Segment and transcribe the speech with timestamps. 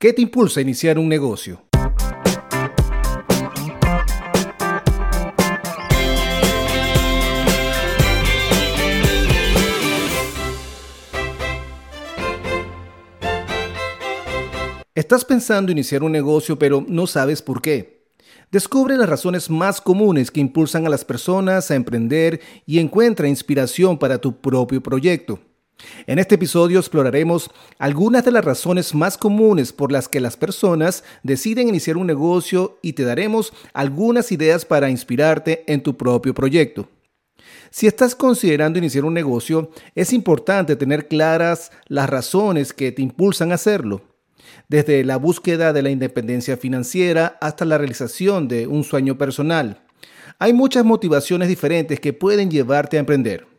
[0.00, 1.60] ¿Qué te impulsa a iniciar un negocio?
[14.94, 18.06] Estás pensando iniciar un negocio pero no sabes por qué.
[18.52, 23.98] Descubre las razones más comunes que impulsan a las personas a emprender y encuentra inspiración
[23.98, 25.40] para tu propio proyecto.
[26.06, 31.04] En este episodio exploraremos algunas de las razones más comunes por las que las personas
[31.22, 36.88] deciden iniciar un negocio y te daremos algunas ideas para inspirarte en tu propio proyecto.
[37.70, 43.52] Si estás considerando iniciar un negocio, es importante tener claras las razones que te impulsan
[43.52, 44.02] a hacerlo
[44.68, 49.82] desde la búsqueda de la independencia financiera hasta la realización de un sueño personal.
[50.38, 53.57] Hay muchas motivaciones diferentes que pueden llevarte a emprender.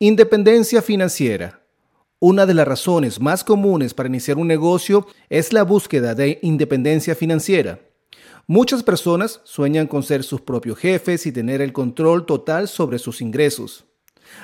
[0.00, 1.60] Independencia financiera.
[2.18, 7.14] Una de las razones más comunes para iniciar un negocio es la búsqueda de independencia
[7.14, 7.78] financiera.
[8.48, 13.20] Muchas personas sueñan con ser sus propios jefes y tener el control total sobre sus
[13.20, 13.84] ingresos.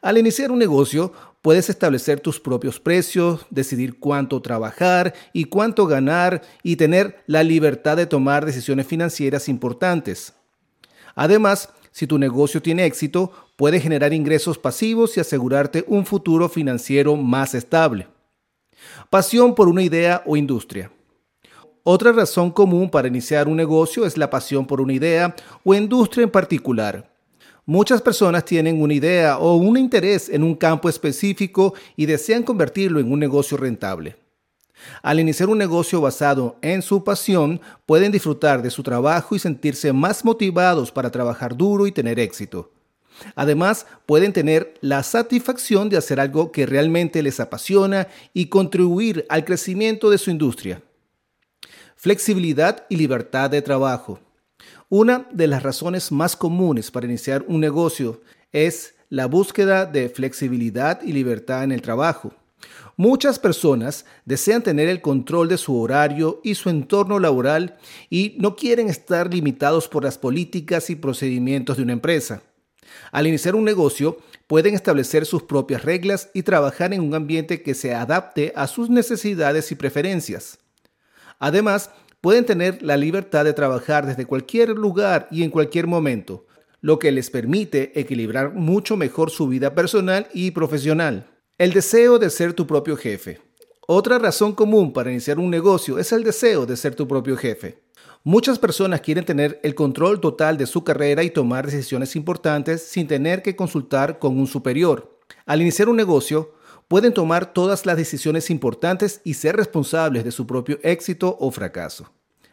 [0.00, 1.12] Al iniciar un negocio,
[1.42, 7.96] puedes establecer tus propios precios, decidir cuánto trabajar y cuánto ganar y tener la libertad
[7.96, 10.34] de tomar decisiones financieras importantes.
[11.16, 17.16] Además, si tu negocio tiene éxito, puedes generar ingresos pasivos y asegurarte un futuro financiero
[17.16, 18.08] más estable.
[19.10, 20.90] Pasión por una idea o industria.
[21.84, 26.24] Otra razón común para iniciar un negocio es la pasión por una idea o industria
[26.24, 27.10] en particular.
[27.66, 33.00] Muchas personas tienen una idea o un interés en un campo específico y desean convertirlo
[33.00, 34.16] en un negocio rentable.
[35.02, 39.92] Al iniciar un negocio basado en su pasión, pueden disfrutar de su trabajo y sentirse
[39.92, 42.70] más motivados para trabajar duro y tener éxito.
[43.34, 49.44] Además, pueden tener la satisfacción de hacer algo que realmente les apasiona y contribuir al
[49.44, 50.82] crecimiento de su industria.
[51.96, 54.18] Flexibilidad y libertad de trabajo.
[54.88, 61.00] Una de las razones más comunes para iniciar un negocio es la búsqueda de flexibilidad
[61.02, 62.34] y libertad en el trabajo.
[62.96, 67.78] Muchas personas desean tener el control de su horario y su entorno laboral
[68.10, 72.42] y no quieren estar limitados por las políticas y procedimientos de una empresa.
[73.10, 77.74] Al iniciar un negocio, pueden establecer sus propias reglas y trabajar en un ambiente que
[77.74, 80.58] se adapte a sus necesidades y preferencias.
[81.38, 86.46] Además, pueden tener la libertad de trabajar desde cualquier lugar y en cualquier momento,
[86.80, 91.31] lo que les permite equilibrar mucho mejor su vida personal y profesional.
[91.58, 93.38] El deseo de ser tu propio jefe.
[93.86, 97.82] Otra razón común para iniciar un negocio es el deseo de ser tu propio jefe.
[98.24, 103.06] Muchas personas quieren tener el control total de su carrera y tomar decisiones importantes sin
[103.06, 105.20] tener que consultar con un superior.
[105.44, 106.54] Al iniciar un negocio,
[106.88, 112.10] pueden tomar todas las decisiones importantes y ser responsables de su propio éxito o fracaso.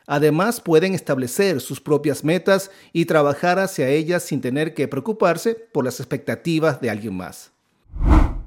[0.07, 5.85] Además, pueden establecer sus propias metas y trabajar hacia ellas sin tener que preocuparse por
[5.85, 7.53] las expectativas de alguien más.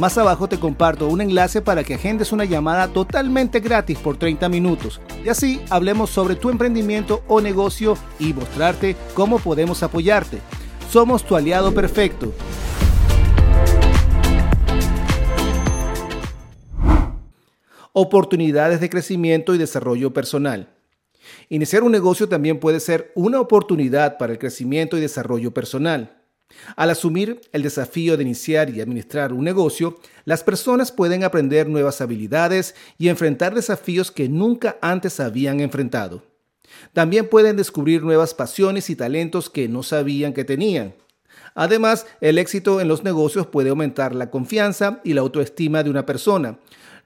[0.00, 4.48] Más abajo te comparto un enlace para que agendes una llamada totalmente gratis por 30
[4.48, 10.38] minutos y así hablemos sobre tu emprendimiento o negocio y mostrarte cómo podemos apoyarte.
[10.90, 12.32] Somos tu aliado perfecto.
[17.92, 20.72] oportunidades de crecimiento y desarrollo personal.
[21.50, 26.19] Iniciar un negocio también puede ser una oportunidad para el crecimiento y desarrollo personal.
[26.76, 32.00] Al asumir el desafío de iniciar y administrar un negocio, las personas pueden aprender nuevas
[32.00, 36.22] habilidades y enfrentar desafíos que nunca antes habían enfrentado.
[36.92, 40.94] También pueden descubrir nuevas pasiones y talentos que no sabían que tenían.
[41.54, 46.06] Además, el éxito en los negocios puede aumentar la confianza y la autoestima de una
[46.06, 46.58] persona,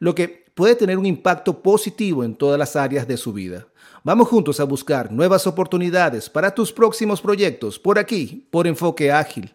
[0.05, 3.69] lo que puede tener un impacto positivo en todas las áreas de su vida.
[4.03, 9.55] Vamos juntos a buscar nuevas oportunidades para tus próximos proyectos por aquí, por Enfoque Ágil.